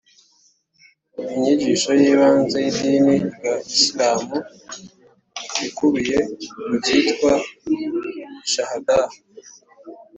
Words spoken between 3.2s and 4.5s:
rya isilamu